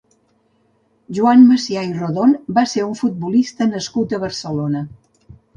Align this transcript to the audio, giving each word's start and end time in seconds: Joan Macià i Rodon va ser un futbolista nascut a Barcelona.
Joan 1.17 1.43
Macià 1.49 1.83
i 1.89 1.93
Rodon 1.99 2.33
va 2.57 2.65
ser 2.73 2.87
un 2.89 2.97
futbolista 3.05 3.71
nascut 3.77 4.17
a 4.19 4.25
Barcelona. 4.25 4.87